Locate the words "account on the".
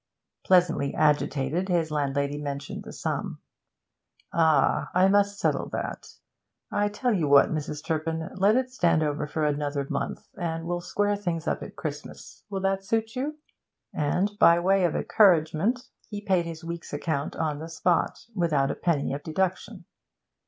16.93-17.69